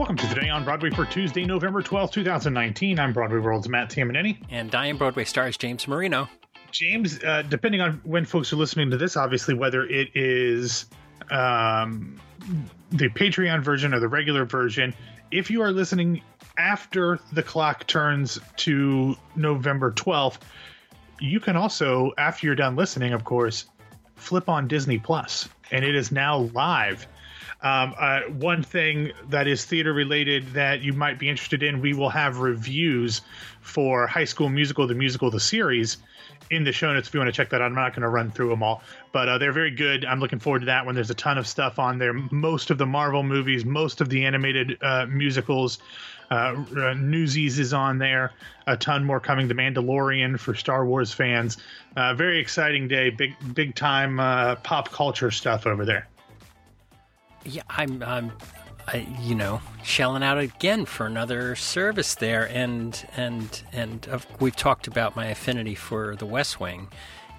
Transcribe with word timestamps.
Welcome 0.00 0.16
to 0.16 0.28
Today 0.28 0.48
on 0.48 0.64
Broadway 0.64 0.88
for 0.88 1.04
Tuesday, 1.04 1.44
November 1.44 1.82
twelfth, 1.82 2.14
2019. 2.14 2.98
I'm 2.98 3.12
Broadway 3.12 3.38
World's 3.38 3.68
Matt 3.68 3.90
Tamanini. 3.90 4.42
And 4.48 4.70
Dying 4.70 4.96
Broadway 4.96 5.24
stars 5.24 5.58
James 5.58 5.86
Marino. 5.86 6.26
James, 6.70 7.22
uh, 7.22 7.42
depending 7.42 7.82
on 7.82 8.00
when 8.04 8.24
folks 8.24 8.50
are 8.50 8.56
listening 8.56 8.90
to 8.92 8.96
this, 8.96 9.18
obviously, 9.18 9.52
whether 9.52 9.84
it 9.84 10.08
is 10.14 10.86
um, 11.30 12.18
the 12.92 13.10
Patreon 13.10 13.62
version 13.62 13.92
or 13.92 14.00
the 14.00 14.08
regular 14.08 14.46
version, 14.46 14.94
if 15.30 15.50
you 15.50 15.60
are 15.60 15.70
listening 15.70 16.22
after 16.56 17.18
the 17.32 17.42
clock 17.42 17.86
turns 17.86 18.38
to 18.56 19.14
November 19.36 19.92
12th, 19.92 20.38
you 21.20 21.40
can 21.40 21.56
also, 21.56 22.12
after 22.16 22.46
you're 22.46 22.56
done 22.56 22.74
listening, 22.74 23.12
of 23.12 23.24
course, 23.24 23.66
flip 24.16 24.48
on 24.48 24.66
Disney 24.66 24.98
Plus, 24.98 25.46
and 25.70 25.84
it 25.84 25.94
is 25.94 26.10
now 26.10 26.38
live. 26.54 27.06
Um, 27.62 27.94
uh, 27.98 28.20
one 28.38 28.62
thing 28.62 29.12
that 29.28 29.46
is 29.46 29.64
theater 29.64 29.92
related 29.92 30.52
that 30.54 30.80
you 30.80 30.94
might 30.94 31.18
be 31.18 31.28
interested 31.28 31.62
in, 31.62 31.80
we 31.80 31.92
will 31.92 32.08
have 32.08 32.38
reviews 32.38 33.20
for 33.60 34.06
High 34.06 34.24
School 34.24 34.48
Musical, 34.48 34.86
the 34.86 34.94
musical, 34.94 35.30
the 35.30 35.40
series 35.40 35.98
in 36.50 36.64
the 36.64 36.72
show 36.72 36.92
notes 36.92 37.08
if 37.08 37.14
you 37.14 37.20
want 37.20 37.28
to 37.28 37.32
check 37.32 37.50
that 37.50 37.60
out. 37.60 37.66
I'm 37.66 37.74
not 37.74 37.92
going 37.92 38.02
to 38.02 38.08
run 38.08 38.30
through 38.30 38.48
them 38.48 38.62
all, 38.62 38.82
but 39.12 39.28
uh, 39.28 39.38
they're 39.38 39.52
very 39.52 39.70
good. 39.70 40.04
I'm 40.04 40.20
looking 40.20 40.38
forward 40.38 40.60
to 40.60 40.66
that 40.66 40.84
one. 40.84 40.94
There's 40.94 41.10
a 41.10 41.14
ton 41.14 41.38
of 41.38 41.46
stuff 41.46 41.78
on 41.78 41.98
there. 41.98 42.12
Most 42.12 42.70
of 42.70 42.78
the 42.78 42.86
Marvel 42.86 43.22
movies, 43.22 43.64
most 43.64 44.00
of 44.00 44.08
the 44.08 44.24
animated 44.24 44.78
uh, 44.82 45.06
musicals. 45.06 45.78
Uh, 46.30 46.64
uh 46.76 46.94
Newsies 46.94 47.58
is 47.58 47.72
on 47.72 47.98
there. 47.98 48.32
A 48.66 48.76
ton 48.76 49.04
more 49.04 49.20
coming. 49.20 49.48
The 49.48 49.54
Mandalorian 49.54 50.38
for 50.38 50.54
Star 50.54 50.86
Wars 50.86 51.12
fans. 51.12 51.56
Uh, 51.96 52.14
very 52.14 52.38
exciting 52.38 52.86
day. 52.86 53.10
Big 53.10 53.34
big 53.52 53.74
time 53.74 54.20
uh, 54.20 54.54
pop 54.56 54.90
culture 54.90 55.32
stuff 55.32 55.66
over 55.66 55.84
there. 55.84 56.08
Yeah, 57.44 57.62
I'm. 57.68 58.02
I'm 58.02 58.32
I, 58.92 59.06
you 59.20 59.36
know, 59.36 59.60
shelling 59.84 60.22
out 60.24 60.38
again 60.38 60.84
for 60.84 61.06
another 61.06 61.54
service 61.54 62.16
there, 62.16 62.48
and 62.48 63.06
and 63.16 63.62
and 63.72 64.08
uh, 64.10 64.18
we've 64.40 64.56
talked 64.56 64.86
about 64.86 65.14
my 65.14 65.26
affinity 65.26 65.74
for 65.74 66.16
The 66.16 66.26
West 66.26 66.58
Wing. 66.58 66.88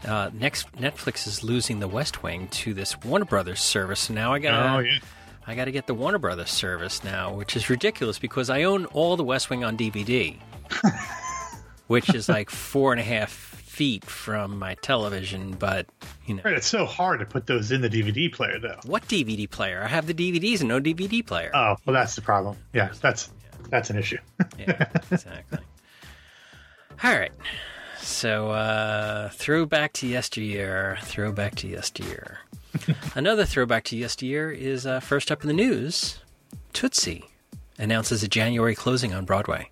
Uh, 0.05 0.29
next, 0.33 0.71
Netflix 0.77 1.27
is 1.27 1.43
losing 1.43 1.79
The 1.79 1.87
West 1.87 2.23
Wing 2.23 2.47
to 2.49 2.73
this 2.73 2.97
Warner 3.01 3.25
Brothers 3.25 3.59
service, 3.61 4.01
so 4.01 4.13
now 4.13 4.33
I 4.33 4.39
got. 4.39 4.77
Oh 4.77 4.79
yeah. 4.79 4.99
I 5.45 5.55
got 5.55 5.65
to 5.65 5.71
get 5.71 5.87
the 5.87 5.95
Warner 5.95 6.19
Brothers 6.19 6.51
service 6.51 7.03
now, 7.03 7.33
which 7.33 7.55
is 7.55 7.69
ridiculous 7.69 8.19
because 8.19 8.49
I 8.49 8.63
own 8.63 8.85
all 8.85 9.17
the 9.17 9.23
West 9.23 9.49
Wing 9.49 9.63
on 9.63 9.75
DVD, 9.75 10.37
which 11.87 12.13
is 12.13 12.29
like 12.29 12.49
four 12.49 12.93
and 12.93 13.01
a 13.01 13.03
half 13.03 13.50
feet 13.81 14.05
from 14.05 14.59
my 14.59 14.75
television, 14.75 15.53
but 15.53 15.87
you 16.27 16.35
know. 16.35 16.43
Right, 16.45 16.53
it's 16.53 16.67
so 16.67 16.85
hard 16.85 17.19
to 17.19 17.25
put 17.25 17.47
those 17.47 17.71
in 17.71 17.81
the 17.81 17.89
DVD 17.89 18.31
player, 18.31 18.59
though. 18.59 18.77
What 18.85 19.07
DVD 19.07 19.49
player? 19.49 19.81
I 19.81 19.87
have 19.87 20.05
the 20.05 20.13
DVDs 20.13 20.59
and 20.59 20.69
no 20.69 20.79
DVD 20.79 21.25
player. 21.25 21.49
Oh, 21.51 21.77
well, 21.83 21.95
that's 21.95 22.13
the 22.13 22.21
problem. 22.21 22.57
Yeah, 22.73 22.91
that's 23.01 23.31
that's 23.71 23.89
an 23.89 23.97
issue. 23.97 24.19
yeah, 24.59 24.87
exactly. 25.09 25.57
All 27.03 27.15
right. 27.15 27.31
So, 27.99 28.51
uh, 28.51 29.29
throwback 29.29 29.93
to 29.93 30.05
yesteryear. 30.05 30.99
Throwback 31.01 31.55
to 31.55 31.67
yesteryear. 31.67 32.37
Another 33.15 33.45
throwback 33.45 33.85
to 33.85 33.97
yesteryear 33.97 34.51
is 34.51 34.85
uh, 34.85 34.99
first 34.99 35.31
up 35.31 35.41
in 35.41 35.47
the 35.47 35.55
news. 35.55 36.19
Tootsie 36.71 37.25
announces 37.79 38.21
a 38.21 38.27
January 38.27 38.75
closing 38.75 39.11
on 39.11 39.25
Broadway. 39.25 39.71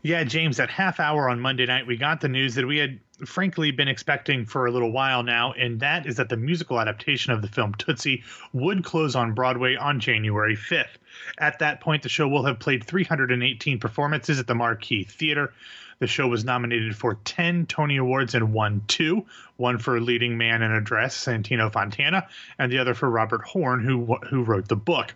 Yeah, 0.00 0.24
James, 0.24 0.58
at 0.58 0.70
half 0.70 0.98
hour 0.98 1.28
on 1.28 1.40
Monday 1.40 1.66
night, 1.66 1.86
we 1.86 1.98
got 1.98 2.22
the 2.22 2.28
news 2.28 2.54
that 2.54 2.66
we 2.66 2.78
had 2.78 2.98
frankly 3.24 3.70
been 3.70 3.88
expecting 3.88 4.46
for 4.46 4.66
a 4.66 4.70
little 4.70 4.92
while 4.92 5.22
now, 5.22 5.52
and 5.52 5.80
that 5.80 6.06
is 6.06 6.16
that 6.16 6.28
the 6.28 6.36
musical 6.36 6.80
adaptation 6.80 7.32
of 7.32 7.42
the 7.42 7.48
film 7.48 7.74
Tootsie 7.74 8.24
would 8.52 8.84
close 8.84 9.14
on 9.14 9.34
Broadway 9.34 9.76
on 9.76 10.00
January 10.00 10.56
5th. 10.56 10.96
At 11.38 11.58
that 11.58 11.80
point, 11.80 12.02
the 12.02 12.08
show 12.08 12.28
will 12.28 12.44
have 12.44 12.58
played 12.58 12.84
318 12.84 13.78
performances 13.78 14.38
at 14.38 14.46
the 14.46 14.54
Marquis 14.54 15.04
Theater. 15.04 15.52
The 15.98 16.06
show 16.06 16.28
was 16.28 16.46
nominated 16.46 16.96
for 16.96 17.14
10 17.14 17.66
Tony 17.66 17.98
Awards 17.98 18.34
and 18.34 18.54
won 18.54 18.82
two 18.88 19.26
one 19.60 19.76
for 19.76 20.00
Leading 20.00 20.38
Man 20.38 20.62
in 20.62 20.72
a 20.72 20.80
Dress, 20.80 21.14
Santino 21.14 21.70
Fontana, 21.70 22.26
and 22.58 22.72
the 22.72 22.78
other 22.78 22.94
for 22.94 23.08
Robert 23.08 23.42
Horn, 23.42 23.84
who, 23.84 24.16
who 24.28 24.42
wrote 24.42 24.66
the 24.66 24.76
book. 24.76 25.14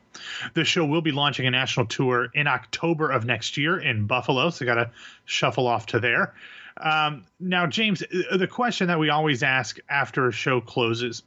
The 0.53 0.65
show 0.65 0.85
will 0.85 1.01
be 1.01 1.13
launching 1.13 1.47
a 1.47 1.51
national 1.51 1.87
tour 1.87 2.29
in 2.35 2.47
October 2.47 3.11
of 3.11 3.25
next 3.25 3.57
year 3.57 3.79
in 3.79 4.07
Buffalo, 4.07 4.51
so 4.51 4.67
got 4.67 4.75
to 4.75 4.91
shuffle 5.25 5.67
off 5.67 5.87
to 5.87 6.01
there. 6.01 6.35
Um, 6.77 7.25
now, 7.39 7.67
James, 7.67 8.03
uh, 8.03 8.37
the 8.37 8.49
question 8.49 8.89
that 8.89 8.99
we 8.99 9.11
always 9.11 9.43
ask 9.43 9.79
after 9.89 10.29
a 10.29 10.33
show 10.33 10.61
closes 10.61 11.23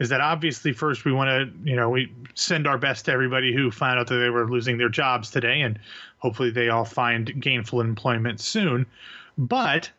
is 0.00 0.08
that 0.10 0.20
obviously 0.20 0.72
first 0.72 1.04
we 1.04 1.12
want 1.12 1.28
to, 1.28 1.68
you 1.68 1.76
know, 1.76 1.90
we 1.90 2.12
send 2.34 2.66
our 2.66 2.78
best 2.78 3.04
to 3.06 3.12
everybody 3.12 3.52
who 3.52 3.70
found 3.70 3.98
out 3.98 4.06
that 4.08 4.16
they 4.16 4.30
were 4.30 4.48
losing 4.48 4.78
their 4.78 4.88
jobs 4.88 5.30
today, 5.30 5.60
and 5.60 5.78
hopefully 6.18 6.50
they 6.50 6.68
all 6.68 6.84
find 6.84 7.40
gainful 7.40 7.80
employment 7.80 8.40
soon. 8.40 8.86
But 9.36 9.90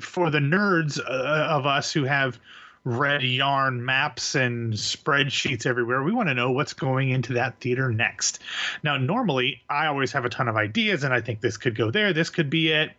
for 0.00 0.30
the 0.30 0.38
nerds 0.38 0.98
uh, 0.98 1.48
of 1.50 1.66
us 1.66 1.92
who 1.92 2.04
have 2.04 2.38
red 2.84 3.22
yarn 3.22 3.84
maps 3.84 4.34
and 4.34 4.72
spreadsheets 4.72 5.66
everywhere. 5.66 6.02
We 6.02 6.12
want 6.12 6.28
to 6.28 6.34
know 6.34 6.52
what's 6.52 6.72
going 6.72 7.10
into 7.10 7.34
that 7.34 7.60
theater 7.60 7.92
next. 7.92 8.38
Now, 8.82 8.96
normally, 8.96 9.62
I 9.68 9.86
always 9.86 10.12
have 10.12 10.24
a 10.24 10.28
ton 10.28 10.48
of 10.48 10.56
ideas 10.56 11.04
and 11.04 11.12
I 11.12 11.20
think 11.20 11.40
this 11.40 11.56
could 11.56 11.74
go 11.74 11.90
there, 11.90 12.12
this 12.12 12.30
could 12.30 12.48
be 12.48 12.72
it. 12.72 12.92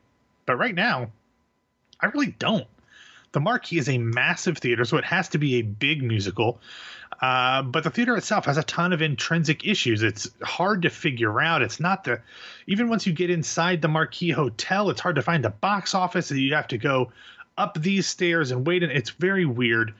But 0.49 0.57
right 0.57 0.73
now, 0.73 1.11
I 1.99 2.07
really 2.07 2.35
don't. 2.39 2.65
The 3.33 3.39
Marquis 3.39 3.77
is 3.77 3.87
a 3.87 3.99
massive 3.99 4.57
theater, 4.57 4.83
so 4.83 4.97
it 4.97 5.05
has 5.05 5.29
to 5.29 5.37
be 5.37 5.57
a 5.57 5.61
big 5.61 6.01
musical. 6.01 6.59
Uh, 7.21 7.61
but 7.61 7.83
the 7.83 7.91
theater 7.91 8.17
itself 8.17 8.45
has 8.45 8.57
a 8.57 8.63
ton 8.63 8.91
of 8.91 9.03
intrinsic 9.03 9.63
issues. 9.63 10.01
It's 10.01 10.27
hard 10.41 10.81
to 10.81 10.89
figure 10.89 11.39
out. 11.39 11.61
It's 11.61 11.79
not 11.79 12.03
the 12.03 12.21
even 12.65 12.89
once 12.89 13.05
you 13.05 13.13
get 13.13 13.29
inside 13.29 13.83
the 13.83 13.89
Marquis 13.89 14.31
Hotel, 14.31 14.89
it's 14.89 15.01
hard 15.01 15.17
to 15.17 15.21
find 15.21 15.45
the 15.45 15.51
box 15.51 15.93
office. 15.93 16.31
You 16.31 16.55
have 16.55 16.69
to 16.69 16.79
go 16.79 17.11
up 17.55 17.79
these 17.79 18.07
stairs 18.07 18.49
and 18.49 18.65
wait. 18.65 18.81
And 18.81 18.91
it's 18.91 19.11
very 19.11 19.45
weird. 19.45 19.93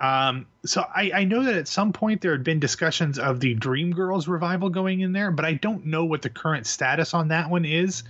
Um, 0.00 0.46
so 0.64 0.82
I, 0.96 1.10
I, 1.14 1.24
know 1.24 1.42
that 1.42 1.56
at 1.56 1.68
some 1.68 1.92
point 1.92 2.22
there 2.22 2.32
had 2.32 2.44
been 2.44 2.58
discussions 2.58 3.18
of 3.18 3.40
the 3.40 3.54
Dreamgirls 3.54 4.28
revival 4.28 4.70
going 4.70 5.00
in 5.00 5.12
there, 5.12 5.30
but 5.30 5.44
I 5.44 5.54
don't 5.54 5.84
know 5.84 6.06
what 6.06 6.22
the 6.22 6.30
current 6.30 6.66
status 6.66 7.12
on 7.12 7.28
that 7.28 7.50
one 7.50 7.66
is. 7.66 8.04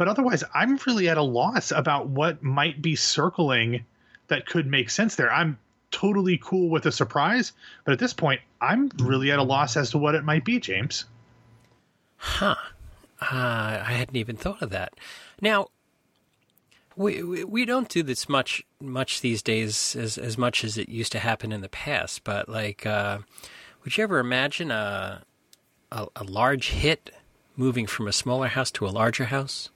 But 0.00 0.08
otherwise, 0.08 0.42
I'm 0.54 0.78
really 0.86 1.10
at 1.10 1.18
a 1.18 1.22
loss 1.22 1.72
about 1.72 2.08
what 2.08 2.42
might 2.42 2.80
be 2.80 2.96
circling 2.96 3.84
that 4.28 4.46
could 4.46 4.66
make 4.66 4.88
sense 4.88 5.16
there. 5.16 5.30
I'm 5.30 5.58
totally 5.90 6.40
cool 6.42 6.70
with 6.70 6.86
a 6.86 6.90
surprise, 6.90 7.52
but 7.84 7.92
at 7.92 7.98
this 7.98 8.14
point, 8.14 8.40
I'm 8.62 8.90
really 8.96 9.30
at 9.30 9.38
a 9.38 9.42
loss 9.42 9.76
as 9.76 9.90
to 9.90 9.98
what 9.98 10.14
it 10.14 10.24
might 10.24 10.42
be, 10.42 10.58
James. 10.58 11.04
Huh. 12.16 12.54
Uh, 13.20 13.82
I 13.84 13.92
hadn't 13.92 14.16
even 14.16 14.36
thought 14.36 14.62
of 14.62 14.70
that. 14.70 14.94
Now, 15.42 15.66
we, 16.96 17.22
we, 17.22 17.44
we 17.44 17.64
don't 17.66 17.90
do 17.90 18.02
this 18.02 18.26
much 18.26 18.64
much 18.80 19.20
these 19.20 19.42
days 19.42 19.94
as 19.96 20.16
as 20.16 20.38
much 20.38 20.64
as 20.64 20.78
it 20.78 20.88
used 20.88 21.12
to 21.12 21.18
happen 21.18 21.52
in 21.52 21.60
the 21.60 21.68
past. 21.68 22.24
But 22.24 22.48
like, 22.48 22.86
uh, 22.86 23.18
would 23.84 23.98
you 23.98 24.04
ever 24.04 24.18
imagine 24.18 24.70
a, 24.70 25.24
a 25.92 26.06
a 26.16 26.24
large 26.24 26.70
hit 26.70 27.10
moving 27.54 27.86
from 27.86 28.08
a 28.08 28.14
smaller 28.14 28.48
house 28.48 28.70
to 28.70 28.86
a 28.86 28.88
larger 28.88 29.26
house? 29.26 29.68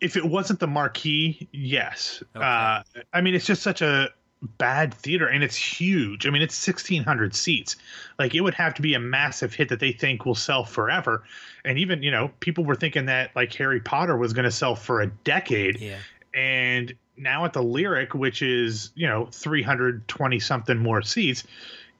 If 0.00 0.16
it 0.16 0.24
wasn't 0.24 0.60
the 0.60 0.66
Marquis, 0.66 1.48
yes. 1.52 2.22
Okay. 2.34 2.44
Uh, 2.44 2.82
I 3.12 3.20
mean, 3.20 3.34
it's 3.34 3.46
just 3.46 3.62
such 3.62 3.82
a 3.82 4.08
bad 4.42 4.94
theater 4.94 5.26
and 5.26 5.44
it's 5.44 5.56
huge. 5.56 6.26
I 6.26 6.30
mean, 6.30 6.42
it's 6.42 6.66
1600 6.66 7.34
seats. 7.34 7.76
Like 8.18 8.34
it 8.34 8.40
would 8.40 8.54
have 8.54 8.74
to 8.74 8.82
be 8.82 8.94
a 8.94 9.00
massive 9.00 9.54
hit 9.54 9.68
that 9.68 9.80
they 9.80 9.92
think 9.92 10.24
will 10.24 10.34
sell 10.34 10.64
forever. 10.64 11.24
And 11.64 11.78
even, 11.78 12.02
you 12.02 12.10
know, 12.10 12.30
people 12.40 12.64
were 12.64 12.76
thinking 12.76 13.06
that 13.06 13.36
like 13.36 13.52
Harry 13.54 13.80
Potter 13.80 14.16
was 14.16 14.32
going 14.32 14.44
to 14.44 14.50
sell 14.50 14.74
for 14.74 15.02
a 15.02 15.06
decade. 15.06 15.80
Yeah. 15.80 15.98
And 16.32 16.94
now 17.16 17.44
at 17.44 17.52
the 17.52 17.62
Lyric, 17.62 18.14
which 18.14 18.40
is, 18.40 18.92
you 18.94 19.06
know, 19.06 19.26
320 19.30 20.40
something 20.40 20.78
more 20.78 21.02
seats, 21.02 21.44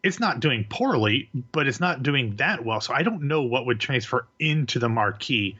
it's 0.02 0.18
not 0.18 0.40
doing 0.40 0.64
poorly, 0.68 1.28
but 1.52 1.66
it's 1.68 1.80
not 1.80 2.02
doing 2.02 2.36
that 2.36 2.64
well. 2.64 2.80
So 2.80 2.94
I 2.94 3.02
don't 3.02 3.22
know 3.22 3.42
what 3.42 3.66
would 3.66 3.80
transfer 3.80 4.26
into 4.38 4.78
the 4.78 4.88
Marquis. 4.88 5.58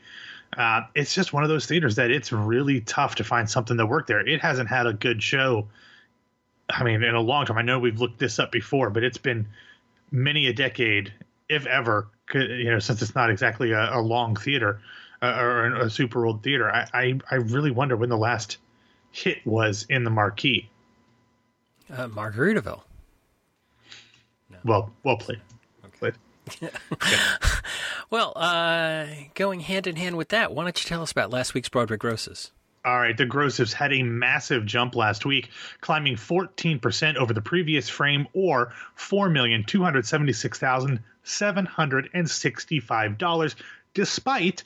Uh, 0.57 0.83
it's 0.95 1.15
just 1.15 1.33
one 1.33 1.43
of 1.43 1.49
those 1.49 1.67
theaters 1.67 1.97
that 1.97 2.11
it's 2.11 2.33
really 2.33 2.81
tough 2.81 3.17
to 3.17 3.25
find 3.25 3.49
something 3.49 3.77
that 3.77 3.87
worked 3.87 4.09
there. 4.09 4.21
It 4.27 4.41
hasn't 4.41 4.69
had 4.69 4.87
a 4.87 4.93
good 4.93 5.23
show. 5.23 5.69
I 6.69 6.85
mean, 6.85 7.03
in 7.03 7.15
a 7.15 7.21
long 7.21 7.47
time. 7.47 7.59
I 7.59 7.63
know 7.63 7.79
we've 7.79 8.01
looked 8.01 8.19
this 8.19 8.39
up 8.39 8.53
before, 8.53 8.91
but 8.91 9.05
it's 9.05 9.19
been 9.19 9.47
many 10.11 10.47
a 10.49 10.53
decade, 10.53 11.13
if 11.49 11.67
ever, 11.67 12.09
you 12.35 12.71
know, 12.71 12.79
since 12.79 13.03
it's 13.03 13.15
not 13.15 13.31
exactly 13.31 13.73
a, 13.73 13.99
a 13.99 14.01
long 14.01 14.37
theater 14.37 14.81
uh, 15.23 15.37
or 15.41 15.77
a 15.77 15.91
super 15.91 16.27
old 16.27 16.43
theater. 16.43 16.71
I, 16.71 16.89
I, 16.93 17.21
I 17.31 17.35
really 17.37 17.71
wonder 17.71 17.97
when 17.97 18.09
the 18.09 18.19
last 18.19 18.59
hit 19.13 19.45
was 19.47 19.87
in 19.89 20.05
the 20.05 20.11
Marquis. 20.11 20.69
Uh, 21.93 22.09
Margaritaville. 22.09 22.83
No. 24.51 24.59
Well, 24.65 24.93
well 25.05 25.17
played. 25.17 25.41
Okay. 25.85 26.13
Played. 26.51 26.73
Well, 28.11 28.35
uh, 28.37 29.07
going 29.35 29.61
hand 29.61 29.87
in 29.87 29.97
hand 29.97 30.17
with 30.17 30.29
that, 30.31 30.53
why 30.53 30.65
don't 30.65 30.83
you 30.83 30.89
tell 30.89 31.03
us 31.03 31.13
about 31.13 31.31
last 31.31 31.55
week's 31.55 31.69
Broadway 31.69 31.97
grosses? 31.97 32.51
All 32.85 32.99
right, 32.99 33.17
the 33.17 33.27
grosses 33.27 33.73
had 33.73 33.93
a 33.93 34.03
massive 34.03 34.67
jump 34.67 34.97
last 34.97 35.25
week, 35.25 35.51
climbing 35.81 36.17
14% 36.17 37.15
over 37.17 37.33
the 37.33 37.43
previous 37.43 37.89
frame 37.89 38.27
or 38.33 38.73
4,276,000 38.97 40.99
$765, 41.25 43.55
despite 43.95 44.65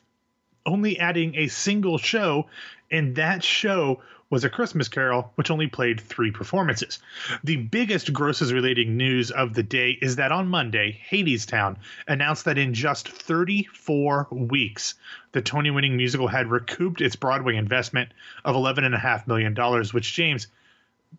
only 0.67 0.99
adding 0.99 1.35
a 1.37 1.49
single 1.49 1.99
show, 1.99 2.47
and 2.91 3.17
that 3.17 3.43
show 3.43 4.01
was 4.31 4.45
A 4.45 4.51
Christmas 4.51 4.89
Carol, 4.89 5.31
which 5.37 5.51
only 5.51 5.69
played 5.69 6.01
three 6.01 6.31
performances. 6.31 6.99
The 7.45 7.57
biggest 7.57 8.13
grosses 8.13 8.53
relating 8.53 8.97
news 8.97 9.31
of 9.31 9.55
the 9.55 9.63
day 9.63 9.97
is 10.03 10.17
that 10.17 10.33
on 10.33 10.49
Monday, 10.49 11.01
Hadestown 11.09 11.77
announced 12.09 12.45
that 12.47 12.59
in 12.59 12.75
just 12.75 13.09
34 13.09 14.29
weeks, 14.33 14.95
the 15.33 15.43
Tony 15.43 15.71
winning 15.71 15.97
musical 15.97 16.27
had 16.27 16.51
recouped 16.51 17.01
its 17.01 17.17
Broadway 17.17 17.57
investment 17.57 18.11
of 18.45 18.57
$11.5 18.57 19.27
million, 19.29 19.55
which, 19.93 20.15
James, 20.15 20.49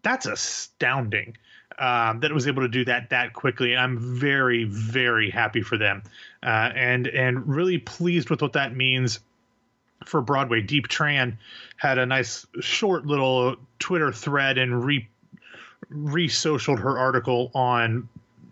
that's 0.01 0.25
astounding. 0.25 1.37
Um, 1.77 2.21
that 2.21 2.31
it 2.31 2.33
was 2.33 2.47
able 2.47 2.61
to 2.61 2.69
do 2.69 2.85
that 2.85 3.09
that 3.09 3.33
quickly, 3.33 3.73
and 3.73 3.81
I'm 3.81 3.97
very, 3.99 4.63
very 4.63 5.29
happy 5.29 5.61
for 5.61 5.77
them, 5.77 6.03
uh, 6.41 6.71
and 6.73 7.05
and 7.07 7.45
really 7.53 7.79
pleased 7.79 8.29
with 8.29 8.41
what 8.41 8.53
that 8.53 8.73
means 8.73 9.19
for 10.03 10.21
Broadway. 10.21 10.61
Diep 10.61 10.87
Tran 10.87 11.37
had 11.77 11.97
a 11.97 12.05
nice 12.05 12.45
short 12.59 13.05
little 13.05 13.55
Twitter 13.79 14.11
thread 14.11 14.57
and 14.57 14.83
re 14.83 15.07
re-socialed 15.89 16.79
her 16.79 16.97
article 16.97 17.51
on 17.53 18.09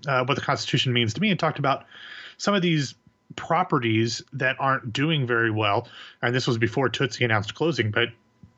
uh, 0.08 0.24
what 0.26 0.36
the 0.36 0.42
Constitution 0.42 0.94
means 0.94 1.14
to 1.16 1.22
me 1.22 1.32
and 1.32 1.40
talked 1.40 1.58
about 1.60 1.86
some 2.38 2.54
of 2.54 2.62
these 2.62 2.94
properties 3.36 4.22
that 4.34 4.56
aren't 4.60 4.94
doing 4.94 5.26
very 5.26 5.50
well. 5.50 5.88
And 6.22 6.36
this 6.36 6.46
was 6.46 6.58
before 6.58 6.90
Tootsie 6.90 7.26
announced 7.26 7.56
closing, 7.56 7.90
but 7.90 8.10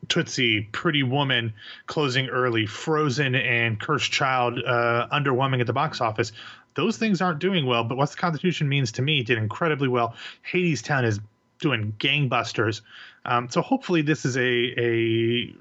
Tootsie, 0.08 0.68
Pretty 0.72 1.02
Woman 1.02 1.52
closing 1.86 2.28
early, 2.28 2.66
Frozen 2.66 3.34
and 3.34 3.80
Cursed 3.80 4.12
Child 4.12 4.62
uh, 4.64 5.08
underwhelming 5.12 5.60
at 5.60 5.66
the 5.66 5.72
box 5.72 6.00
office. 6.00 6.32
Those 6.74 6.98
things 6.98 7.22
aren't 7.22 7.38
doing 7.38 7.64
well, 7.66 7.84
but 7.84 7.96
what 7.96 8.10
the 8.10 8.16
Constitution 8.16 8.68
means 8.68 8.92
to 8.92 9.02
me 9.02 9.22
did 9.22 9.38
incredibly 9.38 9.88
well. 9.88 10.14
Hadestown 10.52 11.04
is 11.04 11.20
doing 11.60 11.94
gangbusters. 11.98 12.82
Um, 13.24 13.48
so 13.48 13.62
hopefully 13.62 14.02
this 14.02 14.24
is 14.24 14.36
a 14.36 14.80
a 14.80 15.54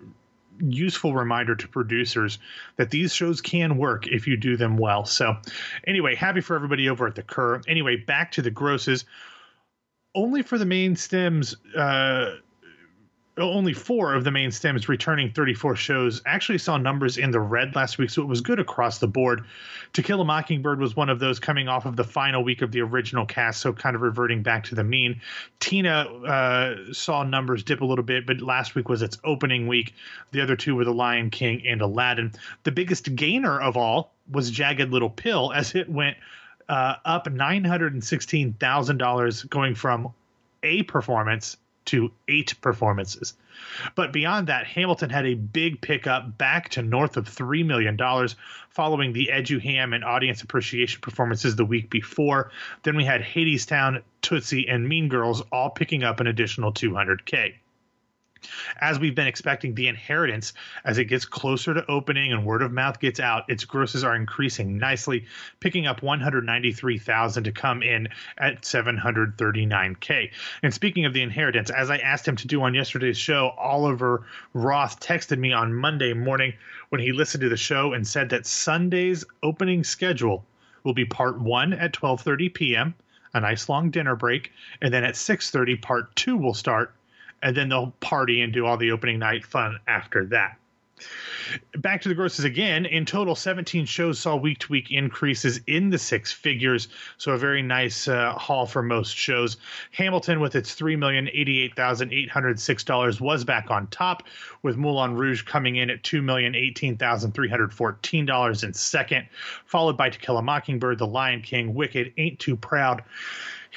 useful 0.60 1.14
reminder 1.14 1.56
to 1.56 1.68
producers 1.68 2.40
that 2.78 2.90
these 2.90 3.14
shows 3.14 3.42
can 3.42 3.78
work 3.78 4.08
if 4.08 4.28
you 4.28 4.38
do 4.38 4.56
them 4.56 4.78
well. 4.78 5.06
So 5.06 5.36
anyway, 5.86 6.16
happy 6.16 6.42
for 6.42 6.56
everybody 6.56 6.90
over 6.90 7.08
at 7.08 7.16
the 7.16 7.24
Kerr. 7.24 7.62
Anyway, 7.68 7.98
back 7.98 8.32
to 8.34 8.42
the 8.42 8.52
grosses. 8.52 9.06
Only 10.14 10.44
for 10.44 10.58
the 10.58 10.66
main 10.66 10.96
stems, 10.96 11.58
uh, 11.76 12.36
only 13.44 13.74
four 13.74 14.14
of 14.14 14.24
the 14.24 14.32
main 14.32 14.50
stems 14.52 14.88
returning 14.88 15.32
34 15.32 15.76
shows 15.76 16.22
actually 16.26 16.58
saw 16.58 16.78
numbers 16.78 17.18
in 17.18 17.32
the 17.32 17.40
red 17.40 17.76
last 17.76 17.98
week, 17.98 18.10
so 18.10 18.22
it 18.22 18.28
was 18.28 18.40
good 18.42 18.60
across 18.60 19.00
the 19.00 19.08
board. 19.08 19.44
To 19.94 20.02
Kill 20.02 20.22
a 20.22 20.26
Mockingbird 20.26 20.80
was 20.80 20.96
one 20.96 21.10
of 21.10 21.20
those 21.20 21.38
coming 21.40 21.68
off 21.68 21.86
of 21.86 21.98
the 21.98 22.06
final 22.06 22.44
week 22.44 22.62
of 22.62 22.72
the 22.72 22.80
original 22.82 23.26
cast, 23.26 23.60
so 23.60 23.74
kind 23.74 23.94
of 23.96 24.02
reverting 24.02 24.42
back 24.42 24.64
to 24.66 24.76
the 24.76 24.86
mean. 24.86 25.22
Tina 25.60 26.04
uh, 26.04 26.94
saw 26.94 27.24
numbers 27.24 27.64
dip 27.64 27.82
a 27.82 27.86
little 27.86 28.06
bit, 28.06 28.26
but 28.26 28.40
last 28.42 28.76
week 28.76 28.88
was 28.88 29.02
its 29.02 29.18
opening 29.26 29.68
week. 29.68 29.94
The 30.32 30.40
other 30.42 30.56
two 30.56 30.76
were 30.76 30.86
The 30.86 30.94
Lion 30.94 31.30
King 31.30 31.68
and 31.68 31.82
Aladdin. 31.82 32.32
The 32.64 32.72
biggest 32.72 33.14
gainer 33.16 33.60
of 33.60 33.76
all 33.76 34.14
was 34.32 34.50
Jagged 34.50 34.92
Little 34.92 35.10
Pill, 35.10 35.52
as 35.54 35.76
it 35.76 35.90
went 35.90 36.16
uh, 36.70 36.96
up 37.04 37.26
$916,000, 37.26 39.50
going 39.50 39.76
from 39.76 40.14
a 40.64 40.84
performance 40.84 41.58
to 41.86 42.12
eight 42.28 42.54
performances. 42.62 43.34
But 43.96 44.12
beyond 44.12 44.48
that, 44.48 44.68
Hamilton 44.68 45.10
had 45.10 45.26
a 45.26 45.36
big 45.36 45.82
pickup 45.82 46.38
back 46.38 46.70
to 46.70 46.82
north 46.82 47.18
of 47.18 47.30
$3 47.30 47.66
million 47.66 47.98
following 48.70 49.14
the 49.14 49.30
Eduham 49.32 49.96
and 49.96 50.04
audience 50.04 50.42
appreciation 50.42 51.02
performances 51.02 51.56
the 51.56 51.66
week 51.66 51.90
before. 51.90 52.52
Then 52.84 52.96
we 52.96 53.06
had 53.06 53.22
Hadestown, 53.22 54.02
Tootsie, 54.22 54.68
and 54.68 54.88
Mean 54.88 55.08
Girls 55.08 55.42
all 55.52 55.70
picking 55.70 56.04
up 56.04 56.20
an 56.20 56.28
additional 56.28 56.74
200K 56.74 57.56
as 58.80 59.00
we've 59.00 59.16
been 59.16 59.28
expecting 59.28 59.74
the 59.74 59.88
inheritance 59.88 60.54
as 60.84 60.98
it 60.98 61.06
gets 61.06 61.26
closer 61.26 61.74
to 61.74 61.86
opening 61.90 62.34
and 62.34 62.46
word 62.46 62.62
of 62.62 62.72
mouth 62.72 63.00
gets 63.00 63.20
out 63.20 63.50
its 63.50 63.64
grosses 63.66 64.04
are 64.04 64.16
increasing 64.16 64.78
nicely 64.78 65.26
picking 65.60 65.88
up 65.88 66.04
193,000 66.04 67.44
to 67.44 67.52
come 67.52 67.82
in 67.82 68.08
at 68.38 68.62
739k 68.62 70.32
and 70.64 70.74
speaking 70.74 71.06
of 71.06 71.14
the 71.14 71.22
inheritance 71.22 71.70
as 71.70 71.90
i 71.90 71.98
asked 71.98 72.28
him 72.28 72.36
to 72.36 72.48
do 72.48 72.62
on 72.62 72.74
yesterday's 72.74 73.18
show 73.18 73.54
oliver 73.58 74.26
roth 74.54 75.00
texted 75.00 75.38
me 75.40 75.54
on 75.54 75.74
monday 75.74 76.14
morning 76.14 76.54
when 76.90 77.02
he 77.02 77.12
listened 77.12 77.42
to 77.42 77.50
the 77.50 77.58
show 77.58 77.94
and 77.94 78.08
said 78.08 78.30
that 78.30 78.46
sunday's 78.46 79.24
opening 79.44 79.84
schedule 79.84 80.46
will 80.84 80.94
be 80.94 81.06
part 81.06 81.40
1 81.40 81.74
at 81.74 81.94
12:30 81.94 82.54
p.m. 82.54 82.96
a 83.34 83.40
nice 83.40 83.70
long 83.70 83.90
dinner 83.90 84.16
break 84.16 84.52
and 84.82 84.94
then 84.94 85.04
at 85.04 85.16
6:30 85.16 85.82
part 85.82 86.16
2 86.16 86.38
will 86.38 86.54
start 86.54 86.94
and 87.42 87.56
then 87.56 87.70
they'll 87.70 87.92
party 88.00 88.42
and 88.42 88.54
do 88.54 88.66
all 88.66 88.78
the 88.78 88.92
opening 88.92 89.20
night 89.20 89.46
fun 89.46 89.80
after 89.88 90.26
that. 90.28 90.58
Back 91.78 92.02
to 92.02 92.10
the 92.10 92.16
grosses 92.16 92.46
again. 92.46 92.86
In 92.86 93.06
total, 93.06 93.36
17 93.36 93.86
shows 93.86 94.18
saw 94.18 94.38
week 94.38 94.60
to 94.60 94.72
week 94.72 94.92
increases 94.92 95.60
in 95.68 95.90
the 95.90 95.98
six 95.98 96.32
figures. 96.32 96.88
So, 97.18 97.34
a 97.34 97.38
very 97.38 97.62
nice 97.62 98.08
uh, 98.08 98.32
haul 98.34 98.66
for 98.66 98.82
most 98.82 99.14
shows. 99.16 99.58
Hamilton, 99.92 100.40
with 100.40 100.56
its 100.56 100.74
$3,088,806, 100.74 103.20
was 103.20 103.44
back 103.44 103.70
on 103.70 103.88
top, 103.88 104.24
with 104.64 104.78
Moulin 104.78 105.16
Rouge 105.16 105.42
coming 105.44 105.76
in 105.76 105.90
at 105.90 106.02
$2,018,314 106.04 108.64
in 108.64 108.74
second, 108.74 109.28
followed 109.66 109.98
by 109.98 110.10
To 110.10 110.18
Kill 110.18 110.38
a 110.38 110.42
Mockingbird, 110.42 110.98
The 110.98 111.08
Lion 111.08 111.42
King, 111.42 111.74
Wicked, 111.74 112.14
Ain't 112.18 112.40
Too 112.40 112.56
Proud, 112.56 113.04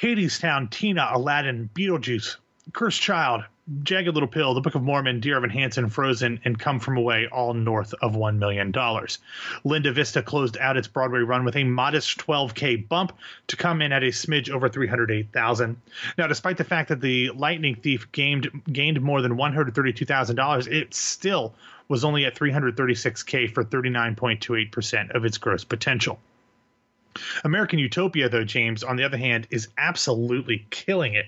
Hadestown, 0.01 0.71
Tina, 0.71 1.09
Aladdin, 1.11 1.69
Beetlejuice, 1.73 2.37
Cursed 2.73 3.01
Child, 3.01 3.43
Jagged 3.83 4.13
Little 4.13 4.27
Pill, 4.27 4.53
The 4.53 4.61
Book 4.61 4.75
of 4.75 4.83
Mormon, 4.83 5.19
Dear 5.19 5.37
Evan 5.37 5.49
Hansen, 5.49 5.89
Frozen, 5.89 6.41
and 6.45 6.59
Come 6.59 6.79
From 6.79 6.97
Away, 6.97 7.27
all 7.27 7.53
north 7.53 7.93
of 8.01 8.13
$1 8.13 8.37
million. 8.37 8.73
Linda 9.63 9.91
Vista 9.91 10.21
closed 10.21 10.57
out 10.57 10.77
its 10.77 10.87
Broadway 10.87 11.19
run 11.19 11.45
with 11.45 11.55
a 11.55 11.63
modest 11.63 12.17
12K 12.19 12.87
bump 12.87 13.13
to 13.47 13.55
come 13.55 13.81
in 13.81 13.91
at 13.91 14.03
a 14.03 14.07
smidge 14.07 14.49
over 14.49 14.69
308000 14.69 15.77
Now, 16.17 16.27
despite 16.27 16.57
the 16.57 16.63
fact 16.63 16.89
that 16.89 17.01
The 17.01 17.29
Lightning 17.31 17.75
Thief 17.75 18.11
gained, 18.11 18.49
gained 18.71 19.01
more 19.01 19.21
than 19.21 19.37
$132,000, 19.37 20.67
it 20.67 20.93
still 20.93 21.53
was 21.87 22.03
only 22.03 22.25
at 22.25 22.35
336K 22.35 23.53
for 23.53 23.63
39.28% 23.63 25.15
of 25.15 25.25
its 25.25 25.37
gross 25.37 25.63
potential. 25.63 26.19
American 27.43 27.79
Utopia, 27.79 28.29
though, 28.29 28.43
James, 28.43 28.83
on 28.83 28.95
the 28.95 29.03
other 29.03 29.17
hand, 29.17 29.47
is 29.51 29.67
absolutely 29.77 30.65
killing 30.69 31.13
it. 31.13 31.25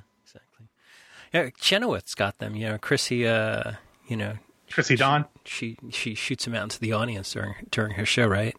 Yeah, 1.33 1.49
Chenoweth's 1.59 2.15
got 2.15 2.39
them. 2.39 2.55
You 2.55 2.69
know, 2.69 2.77
Chrissy. 2.77 3.27
Uh, 3.27 3.73
you 4.07 4.17
know, 4.17 4.37
Chrissy 4.71 4.95
Dawn. 4.95 5.25
She, 5.45 5.77
she 5.89 5.91
she 5.91 6.15
shoots 6.15 6.45
them 6.45 6.55
out 6.55 6.63
into 6.63 6.79
the 6.79 6.93
audience 6.93 7.31
during 7.31 7.55
during 7.71 7.93
her 7.93 8.05
show, 8.05 8.27
right? 8.27 8.55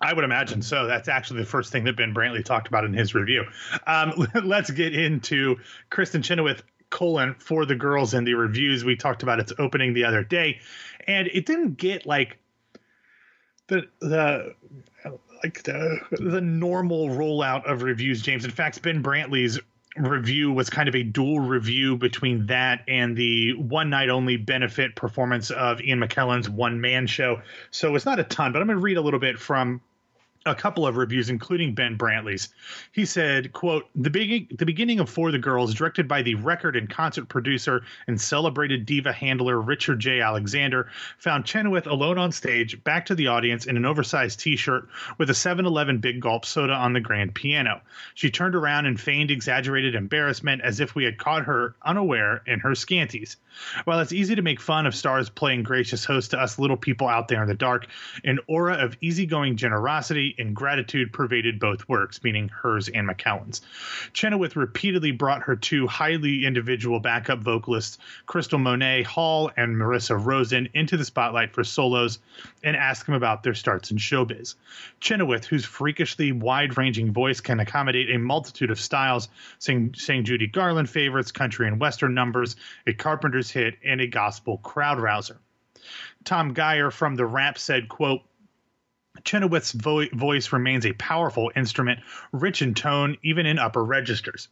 I 0.00 0.12
would 0.12 0.24
imagine 0.24 0.62
so. 0.62 0.86
That's 0.86 1.08
actually 1.08 1.40
the 1.40 1.46
first 1.46 1.70
thing 1.70 1.84
that 1.84 1.96
Ben 1.96 2.14
Brantley 2.14 2.44
talked 2.44 2.68
about 2.68 2.84
in 2.84 2.92
his 2.92 3.14
review. 3.14 3.44
Um, 3.86 4.12
let's 4.44 4.70
get 4.70 4.94
into 4.94 5.56
Kristin 5.90 6.24
Chenoweth 6.24 6.62
colon 6.90 7.34
for 7.38 7.64
the 7.64 7.74
girls 7.74 8.14
and 8.14 8.26
the 8.26 8.34
reviews. 8.34 8.84
We 8.84 8.96
talked 8.96 9.22
about 9.22 9.40
its 9.40 9.52
opening 9.58 9.94
the 9.94 10.04
other 10.04 10.24
day, 10.24 10.60
and 11.06 11.28
it 11.28 11.46
didn't 11.46 11.76
get 11.76 12.06
like 12.06 12.38
the 13.68 13.82
the 14.00 14.54
like 15.42 15.62
the 15.62 16.00
the 16.12 16.40
normal 16.40 17.08
rollout 17.10 17.70
of 17.70 17.82
reviews. 17.82 18.22
James, 18.22 18.44
in 18.44 18.50
fact, 18.50 18.82
Ben 18.82 19.02
Brantley's 19.02 19.60
review 19.96 20.52
was 20.52 20.70
kind 20.70 20.88
of 20.88 20.94
a 20.94 21.02
dual 21.02 21.40
review 21.40 21.96
between 21.96 22.46
that 22.46 22.82
and 22.88 23.16
the 23.16 23.52
one 23.54 23.90
night 23.90 24.08
only 24.08 24.36
benefit 24.36 24.96
performance 24.96 25.50
of 25.50 25.80
Ian 25.80 26.00
McKellen's 26.00 26.48
one 26.48 26.80
man 26.80 27.06
show. 27.06 27.40
So 27.70 27.94
it's 27.94 28.04
not 28.04 28.18
a 28.18 28.24
ton, 28.24 28.52
but 28.52 28.60
I'm 28.60 28.66
going 28.66 28.78
to 28.78 28.82
read 28.82 28.96
a 28.96 29.02
little 29.02 29.20
bit 29.20 29.38
from 29.38 29.80
a 30.46 30.54
couple 30.54 30.86
of 30.86 30.96
reviews, 30.96 31.30
including 31.30 31.74
Ben 31.74 31.96
Brantley's. 31.96 32.50
He 32.92 33.06
said, 33.06 33.52
quote, 33.52 33.86
the, 33.94 34.10
beginning, 34.10 34.48
the 34.56 34.66
beginning 34.66 35.00
of 35.00 35.08
For 35.08 35.32
the 35.32 35.38
Girls, 35.38 35.72
directed 35.74 36.06
by 36.06 36.22
the 36.22 36.34
record 36.34 36.76
and 36.76 36.88
concert 36.88 37.28
producer 37.28 37.82
and 38.06 38.20
celebrated 38.20 38.84
diva 38.84 39.12
handler 39.12 39.60
Richard 39.60 40.00
J. 40.00 40.20
Alexander, 40.20 40.88
found 41.18 41.46
Chenoweth 41.46 41.86
alone 41.86 42.18
on 42.18 42.30
stage, 42.30 42.82
back 42.84 43.06
to 43.06 43.14
the 43.14 43.28
audience 43.28 43.64
in 43.64 43.76
an 43.76 43.86
oversized 43.86 44.40
t-shirt 44.40 44.88
with 45.16 45.30
a 45.30 45.34
7-Eleven 45.34 45.98
Big 45.98 46.20
Gulp 46.20 46.44
soda 46.44 46.74
on 46.74 46.92
the 46.92 47.00
grand 47.00 47.34
piano. 47.34 47.80
She 48.14 48.30
turned 48.30 48.54
around 48.54 48.86
and 48.86 49.00
feigned 49.00 49.30
exaggerated 49.30 49.94
embarrassment 49.94 50.60
as 50.62 50.80
if 50.80 50.94
we 50.94 51.04
had 51.04 51.16
caught 51.16 51.44
her 51.44 51.74
unaware 51.82 52.42
in 52.46 52.60
her 52.60 52.74
scanties. 52.74 53.36
While 53.84 54.00
it's 54.00 54.12
easy 54.12 54.34
to 54.34 54.42
make 54.42 54.60
fun 54.60 54.86
of 54.86 54.94
stars 54.94 55.30
playing 55.30 55.62
gracious 55.62 56.04
host 56.04 56.32
to 56.32 56.38
us 56.38 56.58
little 56.58 56.76
people 56.76 57.08
out 57.08 57.28
there 57.28 57.42
in 57.42 57.48
the 57.48 57.54
dark, 57.54 57.86
an 58.24 58.38
aura 58.46 58.74
of 58.74 58.96
easygoing 59.00 59.56
generosity 59.56 60.33
and 60.38 60.54
gratitude 60.54 61.12
pervaded 61.12 61.58
both 61.58 61.88
works, 61.88 62.22
meaning 62.22 62.48
hers 62.48 62.88
and 62.88 63.08
McKellen's. 63.08 63.62
Chenoweth 64.12 64.56
repeatedly 64.56 65.12
brought 65.12 65.42
her 65.42 65.56
two 65.56 65.86
highly 65.86 66.44
individual 66.46 67.00
backup 67.00 67.40
vocalists, 67.40 67.98
Crystal 68.26 68.58
Monee 68.58 69.02
Hall 69.02 69.50
and 69.56 69.76
Marissa 69.76 70.22
Rosen, 70.22 70.68
into 70.74 70.96
the 70.96 71.04
spotlight 71.04 71.52
for 71.52 71.64
solos 71.64 72.18
and 72.62 72.76
asked 72.76 73.06
them 73.06 73.14
about 73.14 73.42
their 73.42 73.54
starts 73.54 73.90
in 73.90 73.96
showbiz. 73.96 74.54
Chenoweth, 75.00 75.44
whose 75.46 75.64
freakishly 75.64 76.32
wide 76.32 76.76
ranging 76.76 77.12
voice 77.12 77.40
can 77.40 77.60
accommodate 77.60 78.10
a 78.10 78.18
multitude 78.18 78.70
of 78.70 78.80
styles, 78.80 79.28
sang, 79.58 79.94
sang 79.96 80.24
Judy 80.24 80.46
Garland 80.46 80.90
favorites, 80.90 81.32
country 81.32 81.66
and 81.68 81.80
western 81.80 82.14
numbers, 82.14 82.56
a 82.86 82.92
Carpenter's 82.92 83.50
hit, 83.50 83.76
and 83.84 84.00
a 84.00 84.06
gospel 84.06 84.58
crowd 84.58 84.98
rouser. 84.98 85.38
Thom 86.24 86.54
Geier 86.54 86.90
from 86.90 87.14
The 87.16 87.26
Wrap 87.26 87.58
said, 87.58 87.88
quote, 87.88 88.22
Chenoweth's 89.22 89.72
vo- 89.72 90.08
voice 90.12 90.52
remains 90.52 90.84
a 90.84 90.92
powerful 90.94 91.52
instrument, 91.54 92.00
rich 92.32 92.62
in 92.62 92.74
tone, 92.74 93.16
even 93.22 93.46
in 93.46 93.58
upper 93.58 93.84
registers. 93.84 94.48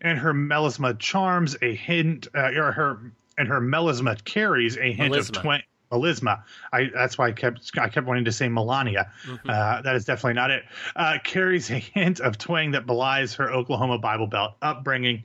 And 0.00 0.18
her 0.18 0.32
melisma 0.32 0.98
charms 0.98 1.56
a 1.62 1.74
hint, 1.74 2.26
uh, 2.34 2.50
or 2.56 2.72
her 2.72 3.12
and 3.38 3.48
her 3.48 3.60
melisma 3.60 4.22
carries 4.24 4.76
a 4.76 4.92
hint 4.92 5.14
Melisma. 5.14 5.18
of 5.18 5.32
twang. 5.32 5.62
Melisma. 5.90 6.42
I 6.72 6.90
that's 6.92 7.18
why 7.18 7.28
I 7.28 7.32
kept 7.32 7.70
I 7.78 7.88
kept 7.88 8.06
wanting 8.06 8.24
to 8.24 8.32
say 8.32 8.48
Melania. 8.48 9.12
Uh, 9.46 9.82
that 9.82 9.94
is 9.94 10.06
definitely 10.06 10.34
not 10.34 10.50
it. 10.50 10.64
Uh, 10.96 11.18
carries 11.22 11.70
a 11.70 11.78
hint 11.78 12.20
of 12.20 12.38
twang 12.38 12.70
that 12.70 12.86
belies 12.86 13.34
her 13.34 13.52
Oklahoma 13.52 13.98
Bible 13.98 14.26
Belt 14.26 14.54
upbringing, 14.62 15.24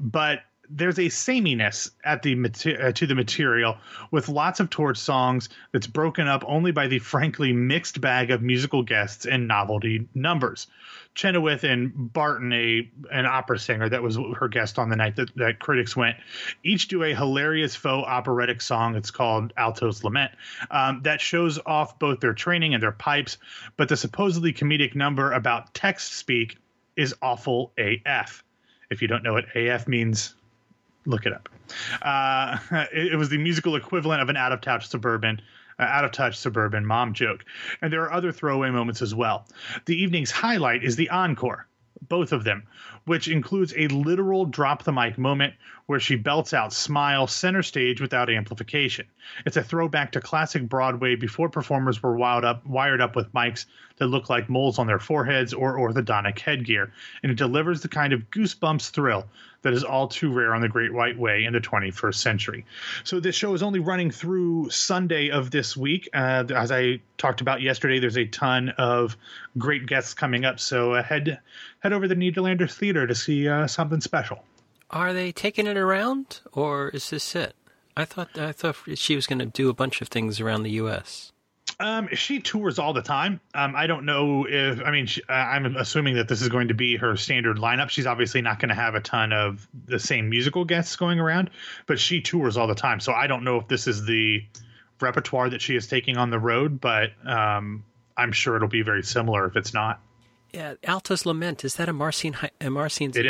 but 0.00 0.40
there's 0.70 0.98
a 0.98 1.08
sameness 1.08 1.90
at 2.04 2.22
the 2.22 2.34
mater- 2.34 2.86
uh, 2.88 2.92
to 2.92 3.06
the 3.06 3.14
material 3.14 3.76
with 4.10 4.28
lots 4.28 4.60
of 4.60 4.70
torch 4.70 4.98
songs 4.98 5.48
that's 5.72 5.86
broken 5.86 6.28
up 6.28 6.44
only 6.46 6.72
by 6.72 6.86
the 6.86 6.98
frankly 6.98 7.52
mixed 7.52 8.00
bag 8.00 8.30
of 8.30 8.42
musical 8.42 8.82
guests 8.82 9.26
and 9.26 9.48
novelty 9.48 10.08
numbers. 10.14 10.66
Chenoweth 11.14 11.64
and 11.64 12.12
Barton, 12.12 12.52
a 12.52 12.90
an 13.10 13.24
opera 13.24 13.58
singer 13.58 13.88
that 13.88 14.02
was 14.02 14.18
her 14.38 14.48
guest 14.48 14.78
on 14.78 14.90
the 14.90 14.96
night 14.96 15.16
that, 15.16 15.34
that 15.36 15.58
critics 15.58 15.96
went, 15.96 16.16
each 16.62 16.88
do 16.88 17.02
a 17.04 17.14
hilarious 17.14 17.74
faux 17.74 18.06
operatic 18.06 18.60
song. 18.60 18.94
It's 18.94 19.10
called 19.10 19.52
Alto's 19.56 20.04
Lament 20.04 20.32
um, 20.70 21.00
that 21.04 21.20
shows 21.20 21.58
off 21.64 21.98
both 21.98 22.20
their 22.20 22.34
training 22.34 22.74
and 22.74 22.82
their 22.82 22.92
pipes, 22.92 23.38
but 23.78 23.88
the 23.88 23.96
supposedly 23.96 24.52
comedic 24.52 24.94
number 24.94 25.32
about 25.32 25.72
text 25.72 26.12
speak 26.12 26.58
is 26.96 27.14
awful 27.22 27.72
AF. 27.78 28.44
If 28.90 29.02
you 29.02 29.08
don't 29.08 29.22
know 29.22 29.32
what 29.32 29.56
AF 29.56 29.88
means, 29.88 30.34
look 31.06 31.26
it 31.26 31.32
up. 31.32 31.48
Uh, 32.02 32.58
it, 32.92 33.12
it 33.12 33.16
was 33.16 33.28
the 33.28 33.38
musical 33.38 33.76
equivalent 33.76 34.22
of 34.22 34.28
an 34.28 34.36
out 34.36 34.52
of 34.52 34.60
touch 34.60 34.88
suburban. 34.88 35.40
Uh, 35.78 35.82
out 35.82 36.06
of 36.06 36.10
touch 36.10 36.38
suburban 36.38 36.86
mom 36.86 37.12
joke. 37.12 37.44
And 37.82 37.92
there 37.92 38.00
are 38.02 38.12
other 38.12 38.32
throwaway 38.32 38.70
moments 38.70 39.02
as 39.02 39.14
well. 39.14 39.46
The 39.84 39.94
evening's 39.94 40.30
highlight 40.30 40.82
is 40.82 40.96
the 40.96 41.10
encore, 41.10 41.66
both 42.08 42.32
of 42.32 42.44
them, 42.44 42.62
which 43.04 43.28
includes 43.28 43.74
a 43.76 43.86
literal 43.88 44.46
drop 44.46 44.84
the 44.84 44.92
mic 44.92 45.18
moment 45.18 45.52
where 45.86 46.00
she 46.00 46.16
belts 46.16 46.52
out 46.52 46.72
smile 46.72 47.26
center 47.26 47.62
stage 47.62 48.00
without 48.00 48.28
amplification. 48.28 49.06
It's 49.44 49.56
a 49.56 49.62
throwback 49.62 50.12
to 50.12 50.20
classic 50.20 50.68
Broadway 50.68 51.14
before 51.14 51.48
performers 51.48 52.02
were 52.02 52.16
wired 52.16 52.44
up, 52.44 52.66
wired 52.66 53.00
up 53.00 53.14
with 53.14 53.32
mics 53.32 53.66
that 53.98 54.08
look 54.08 54.28
like 54.28 54.48
moles 54.48 54.78
on 54.78 54.86
their 54.86 54.98
foreheads 54.98 55.54
or 55.54 55.76
orthodontic 55.78 56.38
headgear, 56.38 56.92
and 57.22 57.32
it 57.32 57.38
delivers 57.38 57.82
the 57.82 57.88
kind 57.88 58.12
of 58.12 58.30
goosebumps 58.30 58.90
thrill 58.90 59.26
that 59.62 59.72
is 59.72 59.84
all 59.84 60.06
too 60.06 60.32
rare 60.32 60.54
on 60.54 60.60
the 60.60 60.68
Great 60.68 60.92
White 60.92 61.18
Way 61.18 61.44
in 61.44 61.52
the 61.52 61.60
21st 61.60 62.14
century. 62.14 62.66
So 63.04 63.20
this 63.20 63.34
show 63.34 63.54
is 63.54 63.62
only 63.62 63.80
running 63.80 64.10
through 64.10 64.70
Sunday 64.70 65.30
of 65.30 65.50
this 65.50 65.76
week. 65.76 66.08
Uh, 66.12 66.44
as 66.54 66.70
I 66.70 67.00
talked 67.16 67.40
about 67.40 67.62
yesterday, 67.62 67.98
there's 67.98 68.18
a 68.18 68.26
ton 68.26 68.70
of 68.70 69.16
great 69.56 69.86
guests 69.86 70.14
coming 70.14 70.44
up. 70.44 70.60
So 70.60 70.94
uh, 70.94 71.02
head 71.02 71.40
head 71.80 71.92
over 71.92 72.06
to 72.06 72.14
the 72.14 72.20
Nederlander 72.20 72.70
Theater 72.70 73.06
to 73.06 73.14
see 73.14 73.48
uh, 73.48 73.66
something 73.66 74.00
special. 74.00 74.44
Are 74.90 75.12
they 75.12 75.32
taking 75.32 75.66
it 75.66 75.76
around, 75.76 76.40
or 76.52 76.88
is 76.90 77.10
this 77.10 77.34
it? 77.34 77.54
I 77.96 78.04
thought 78.04 78.38
I 78.38 78.52
thought 78.52 78.76
she 78.94 79.16
was 79.16 79.26
going 79.26 79.38
to 79.38 79.46
do 79.46 79.68
a 79.68 79.74
bunch 79.74 80.00
of 80.00 80.08
things 80.08 80.40
around 80.40 80.62
the 80.62 80.70
U.S. 80.72 81.32
Um, 81.78 82.08
she 82.12 82.40
tours 82.40 82.78
all 82.78 82.92
the 82.92 83.02
time. 83.02 83.40
Um, 83.54 83.74
I 83.76 83.86
don't 83.86 84.06
know 84.06 84.46
if 84.48 84.80
I 84.82 84.90
mean 84.90 85.06
she, 85.06 85.22
I'm 85.28 85.76
assuming 85.76 86.14
that 86.16 86.28
this 86.28 86.40
is 86.40 86.48
going 86.48 86.68
to 86.68 86.74
be 86.74 86.96
her 86.96 87.16
standard 87.16 87.56
lineup. 87.56 87.90
She's 87.90 88.06
obviously 88.06 88.42
not 88.42 88.60
going 88.60 88.68
to 88.68 88.74
have 88.74 88.94
a 88.94 89.00
ton 89.00 89.32
of 89.32 89.66
the 89.86 89.98
same 89.98 90.30
musical 90.30 90.64
guests 90.64 90.96
going 90.96 91.20
around, 91.20 91.50
but 91.86 91.98
she 91.98 92.20
tours 92.20 92.56
all 92.56 92.66
the 92.66 92.74
time. 92.74 93.00
So 93.00 93.12
I 93.12 93.26
don't 93.26 93.44
know 93.44 93.58
if 93.58 93.68
this 93.68 93.86
is 93.86 94.04
the 94.04 94.44
repertoire 95.00 95.50
that 95.50 95.60
she 95.60 95.76
is 95.76 95.86
taking 95.86 96.16
on 96.16 96.30
the 96.30 96.38
road, 96.38 96.80
but 96.80 97.10
um, 97.26 97.84
I'm 98.16 98.32
sure 98.32 98.56
it'll 98.56 98.68
be 98.68 98.82
very 98.82 99.02
similar 99.02 99.46
if 99.46 99.56
it's 99.56 99.74
not. 99.74 100.00
Yeah, 100.52 100.74
Alto's 100.84 101.26
Lament 101.26 101.64
is 101.64 101.74
that 101.74 101.88
a 101.88 101.92
Marcin 101.92 102.36
a 102.60 102.70
Marcin 102.70 103.12
It 103.14 103.26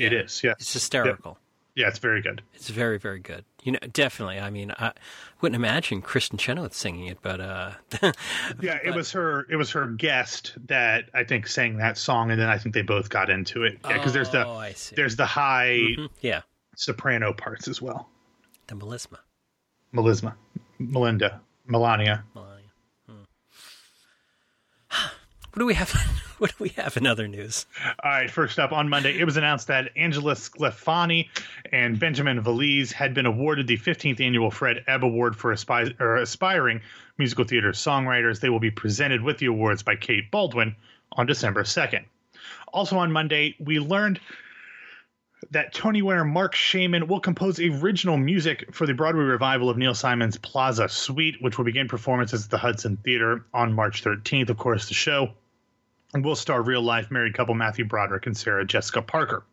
Song? 0.00 0.06
It 0.06 0.12
is, 0.24 0.42
Yeah. 0.42 0.52
It's 0.58 0.72
hysterical. 0.72 1.38
Yeah, 1.76 1.86
it's 1.88 1.98
very 2.00 2.20
good. 2.20 2.42
It's 2.54 2.68
very 2.68 2.98
very 2.98 3.20
good. 3.20 3.44
You 3.62 3.72
know, 3.72 3.78
definitely. 3.92 4.40
I 4.40 4.50
mean, 4.50 4.72
I 4.78 4.92
wouldn't 5.40 5.54
imagine 5.56 6.02
Kristin 6.02 6.38
Chenoweth 6.38 6.74
singing 6.74 7.06
it, 7.06 7.18
but 7.22 7.40
uh, 7.40 7.72
Yeah, 8.60 8.78
it 8.84 8.92
was 8.94 9.12
her. 9.12 9.46
It 9.48 9.56
was 9.56 9.70
her 9.70 9.86
guest 9.86 10.54
that 10.66 11.04
I 11.14 11.22
think 11.24 11.46
sang 11.46 11.76
that 11.76 11.96
song, 11.96 12.30
and 12.32 12.40
then 12.40 12.48
I 12.48 12.58
think 12.58 12.74
they 12.74 12.82
both 12.82 13.08
got 13.08 13.30
into 13.30 13.62
it. 13.62 13.78
Yeah, 13.84 13.92
because 13.94 14.12
there's 14.12 14.30
the 14.30 14.46
Oh, 14.46 14.68
there's 14.96 15.14
the 15.16 15.26
high 15.26 15.80
yeah, 16.20 16.42
soprano 16.76 17.32
parts 17.32 17.68
as 17.68 17.80
well. 17.80 18.08
the 18.66 18.74
melisma. 18.74 19.18
Melisma, 19.94 20.34
Melinda, 20.78 21.40
Melania. 21.66 22.24
Melania. 22.34 22.66
Hmm. 23.08 23.22
What 25.52 25.58
do 25.60 25.66
we 25.66 25.74
have? 25.74 25.92
What 26.50 26.56
do 26.56 26.64
we 26.64 26.70
have 26.70 26.96
in 26.96 27.06
other 27.06 27.28
news? 27.28 27.66
All 28.02 28.10
right, 28.10 28.30
first 28.30 28.58
up 28.58 28.72
on 28.72 28.88
Monday, 28.88 29.18
it 29.18 29.26
was 29.26 29.36
announced 29.36 29.66
that 29.66 29.90
Angela 29.94 30.32
Sclafani 30.32 31.28
and 31.70 32.00
Benjamin 32.00 32.42
Velez 32.42 32.90
had 32.90 33.12
been 33.12 33.26
awarded 33.26 33.66
the 33.66 33.76
15th 33.76 34.22
annual 34.22 34.50
Fred 34.50 34.82
Ebb 34.88 35.04
Award 35.04 35.36
for 35.36 35.52
aspi- 35.52 36.00
aspiring 36.00 36.80
musical 37.18 37.44
theater 37.44 37.72
songwriters. 37.72 38.40
They 38.40 38.48
will 38.48 38.58
be 38.58 38.70
presented 38.70 39.20
with 39.20 39.36
the 39.36 39.46
awards 39.46 39.82
by 39.82 39.96
Kate 39.96 40.30
Baldwin 40.30 40.74
on 41.12 41.26
December 41.26 41.62
2nd. 41.62 42.06
Also 42.72 42.96
on 42.96 43.12
Monday, 43.12 43.54
we 43.60 43.78
learned 43.78 44.18
that 45.50 45.74
Tony 45.74 46.00
winner 46.00 46.24
Marc 46.24 46.54
Shaiman 46.54 47.06
will 47.06 47.20
compose 47.20 47.60
original 47.60 48.16
music 48.16 48.74
for 48.74 48.86
the 48.86 48.94
Broadway 48.94 49.24
revival 49.24 49.68
of 49.68 49.76
Neil 49.76 49.94
Simon's 49.94 50.38
Plaza 50.38 50.88
Suite, 50.88 51.36
which 51.42 51.58
will 51.58 51.66
begin 51.66 51.86
performances 51.86 52.46
at 52.46 52.50
the 52.50 52.58
Hudson 52.58 52.96
Theater 52.96 53.44
on 53.52 53.74
March 53.74 54.02
13th. 54.02 54.48
Of 54.48 54.56
course, 54.56 54.88
the 54.88 54.94
show 54.94 55.34
will 56.14 56.36
star 56.36 56.62
real 56.62 56.82
life 56.82 57.10
married 57.10 57.34
couple 57.34 57.54
Matthew 57.54 57.84
Broderick 57.84 58.26
and 58.26 58.36
Sarah 58.36 58.64
Jessica 58.64 59.02
Parker. 59.02 59.44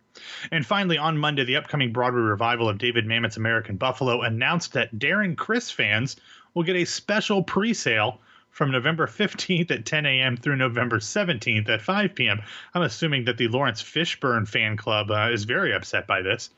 And 0.51 0.65
finally, 0.65 0.97
on 0.97 1.17
Monday, 1.17 1.43
the 1.43 1.57
upcoming 1.57 1.93
Broadway 1.93 2.21
revival 2.21 2.67
of 2.67 2.79
David 2.79 3.05
Mamet's 3.05 3.37
American 3.37 3.75
Buffalo 3.75 4.21
announced 4.21 4.73
that 4.73 4.97
Darren 4.97 5.37
Criss 5.37 5.69
fans 5.69 6.15
will 6.53 6.63
get 6.63 6.75
a 6.75 6.85
special 6.85 7.43
pre 7.43 7.73
sale 7.73 8.19
from 8.49 8.71
November 8.71 9.05
15th 9.05 9.69
at 9.69 9.85
10 9.85 10.07
a.m. 10.07 10.35
through 10.35 10.55
November 10.55 10.97
17th 10.97 11.69
at 11.69 11.79
5 11.79 12.15
p.m. 12.15 12.41
I'm 12.73 12.81
assuming 12.81 13.25
that 13.25 13.37
the 13.37 13.47
Laurence 13.49 13.83
Fishburne 13.83 14.47
fan 14.47 14.75
club 14.75 15.11
uh, 15.11 15.29
is 15.31 15.43
very 15.43 15.75
upset 15.75 16.07
by 16.07 16.23
this. 16.23 16.49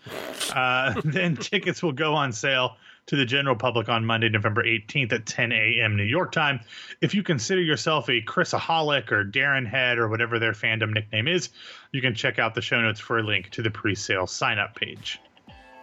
Uh, 0.56 0.94
then 1.04 1.36
tickets 1.36 1.84
will 1.84 1.92
go 1.92 2.14
on 2.14 2.32
sale 2.32 2.78
to 3.10 3.16
the 3.16 3.26
general 3.26 3.56
public 3.56 3.90
on 3.90 4.06
Monday, 4.06 4.30
November 4.30 4.64
18th 4.64 5.14
at 5.14 5.26
10 5.26 5.52
a.m. 5.52 5.98
New 5.98 6.04
York 6.04 6.32
time. 6.32 6.60
If 7.02 7.16
you 7.16 7.24
consider 7.24 7.60
yourself 7.60 8.08
a 8.08 8.22
Crissaholic 8.22 9.12
or 9.12 9.26
Darren 9.26 9.66
Head 9.68 9.98
or 9.98 10.08
whatever 10.08 10.38
their 10.38 10.52
fandom 10.52 10.94
nickname 10.94 11.28
is, 11.28 11.50
you 11.92 12.02
can 12.02 12.14
check 12.14 12.38
out 12.38 12.54
the 12.54 12.62
show 12.62 12.80
notes 12.80 13.00
for 13.00 13.18
a 13.18 13.24
link 13.24 13.50
to 13.50 13.64
the 13.64 13.72
pre-sale 13.72 14.28
sign-up 14.28 14.76
page. 14.76 15.20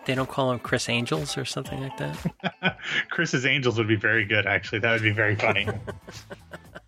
They 0.05 0.15
don't 0.15 0.31
call 0.31 0.53
him 0.53 0.61
Criss 0.61 0.89
Angels 0.89 1.37
or 1.37 1.45
something 1.45 1.81
like 1.81 1.97
that. 1.97 2.79
Criss's 3.11 3.45
Angels 3.45 3.77
would 3.77 3.89
be 3.89 3.97
very 3.97 4.25
good, 4.25 4.47
actually. 4.47 4.79
That 4.79 4.93
would 4.93 5.03
be 5.03 5.11
very 5.11 5.35
funny. 5.35 5.67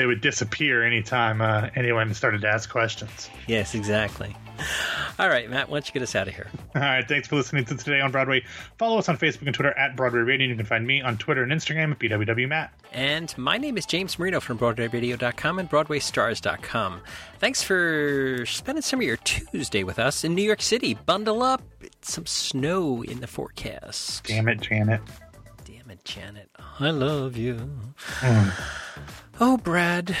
they 0.00 0.06
would 0.06 0.22
disappear 0.22 0.82
anytime 0.82 1.42
uh, 1.42 1.68
anyone 1.76 2.14
started 2.14 2.40
to 2.40 2.48
ask 2.48 2.70
questions. 2.70 3.28
Yes, 3.46 3.74
exactly. 3.74 4.34
All 5.18 5.28
right, 5.28 5.50
Matt, 5.50 5.68
why 5.68 5.76
don't 5.76 5.86
you 5.86 5.92
get 5.92 6.00
us 6.02 6.14
out 6.16 6.26
of 6.26 6.34
here? 6.34 6.46
All 6.74 6.80
right, 6.80 7.06
thanks 7.06 7.28
for 7.28 7.36
listening 7.36 7.66
to 7.66 7.76
Today 7.76 8.00
on 8.00 8.10
Broadway. 8.10 8.42
Follow 8.78 8.96
us 8.96 9.10
on 9.10 9.18
Facebook 9.18 9.44
and 9.44 9.54
Twitter 9.54 9.76
at 9.76 9.96
Broadway 9.96 10.20
Radio. 10.20 10.44
And 10.44 10.50
you 10.52 10.56
can 10.56 10.64
find 10.64 10.86
me 10.86 11.02
on 11.02 11.18
Twitter 11.18 11.42
and 11.42 11.52
Instagram 11.52 11.90
at 11.90 11.98
BWWMatt. 11.98 12.70
And 12.94 13.36
my 13.36 13.58
name 13.58 13.76
is 13.76 13.84
James 13.84 14.18
Marino 14.18 14.40
from 14.40 14.58
BroadwayRadio.com 14.58 15.58
and 15.58 15.68
BroadwayStars.com. 15.68 17.02
Thanks 17.38 17.62
for 17.62 18.46
spending 18.46 18.80
some 18.80 19.00
of 19.00 19.06
your 19.06 19.18
Tuesday 19.18 19.84
with 19.84 19.98
us 19.98 20.24
in 20.24 20.34
New 20.34 20.42
York 20.42 20.62
City. 20.62 20.94
Bundle 20.94 21.42
up. 21.42 21.60
It's 21.82 22.14
some 22.14 22.24
snow 22.24 23.02
in 23.02 23.20
the 23.20 23.26
forecast. 23.26 24.24
Damn 24.24 24.48
it, 24.48 24.62
Janet. 24.62 25.02
Damn 25.66 25.90
it, 25.90 26.02
Janet. 26.06 26.48
I 26.78 26.90
love 26.90 27.36
you. 27.36 27.70
Mm. 28.20 28.52
Oh, 29.42 29.56
Brad. 29.56 30.14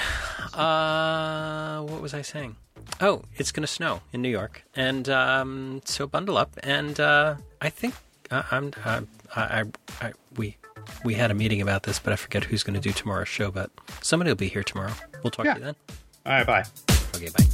Uh, 0.54 1.82
what 1.82 2.00
was 2.00 2.14
I 2.14 2.22
saying? 2.22 2.56
Oh, 3.02 3.22
it's 3.36 3.52
going 3.52 3.62
to 3.62 3.66
snow 3.66 4.00
in 4.14 4.22
New 4.22 4.30
York, 4.30 4.64
and 4.74 5.08
um, 5.10 5.82
so 5.84 6.06
bundle 6.06 6.38
up. 6.38 6.58
And 6.62 6.98
uh, 6.98 7.36
I 7.60 7.68
think 7.68 7.94
uh, 8.30 8.42
I'm. 8.50 8.72
Uh, 8.82 9.02
I, 9.36 9.64
I, 10.00 10.12
we 10.36 10.56
we 11.04 11.14
had 11.14 11.30
a 11.30 11.34
meeting 11.34 11.60
about 11.60 11.82
this, 11.82 11.98
but 11.98 12.14
I 12.14 12.16
forget 12.16 12.44
who's 12.44 12.62
going 12.62 12.74
to 12.74 12.80
do 12.80 12.92
tomorrow's 12.92 13.28
show. 13.28 13.50
But 13.50 13.70
somebody 14.00 14.30
will 14.30 14.36
be 14.36 14.48
here 14.48 14.64
tomorrow. 14.64 14.92
We'll 15.22 15.30
talk 15.30 15.44
yeah. 15.44 15.54
to 15.54 15.60
you 15.60 15.64
then. 15.66 15.76
All 16.24 16.32
right, 16.32 16.46
bye. 16.46 16.64
Okay, 17.14 17.28
bye. 17.28 17.44